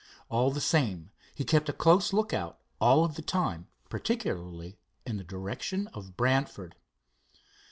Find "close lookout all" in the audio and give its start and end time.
1.73-3.05